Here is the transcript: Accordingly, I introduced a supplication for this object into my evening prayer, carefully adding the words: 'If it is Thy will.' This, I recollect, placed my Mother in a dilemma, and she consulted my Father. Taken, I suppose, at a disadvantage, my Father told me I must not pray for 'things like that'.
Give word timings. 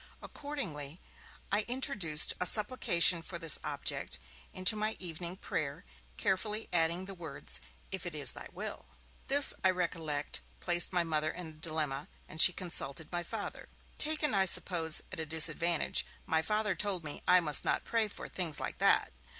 Accordingly, 0.19 0.99
I 1.51 1.61
introduced 1.67 2.33
a 2.39 2.47
supplication 2.47 3.21
for 3.21 3.37
this 3.37 3.59
object 3.63 4.17
into 4.51 4.75
my 4.75 4.95
evening 4.97 5.37
prayer, 5.37 5.85
carefully 6.17 6.67
adding 6.73 7.05
the 7.05 7.13
words: 7.13 7.61
'If 7.91 8.07
it 8.07 8.15
is 8.15 8.31
Thy 8.31 8.47
will.' 8.51 8.87
This, 9.27 9.53
I 9.63 9.69
recollect, 9.69 10.41
placed 10.59 10.91
my 10.91 11.03
Mother 11.03 11.29
in 11.29 11.45
a 11.49 11.51
dilemma, 11.51 12.07
and 12.27 12.41
she 12.41 12.51
consulted 12.51 13.11
my 13.11 13.21
Father. 13.21 13.69
Taken, 13.99 14.33
I 14.33 14.45
suppose, 14.45 15.03
at 15.11 15.19
a 15.19 15.25
disadvantage, 15.27 16.03
my 16.25 16.41
Father 16.41 16.73
told 16.73 17.03
me 17.03 17.21
I 17.27 17.39
must 17.39 17.63
not 17.63 17.85
pray 17.85 18.07
for 18.07 18.27
'things 18.27 18.59
like 18.59 18.79
that'. 18.79 19.11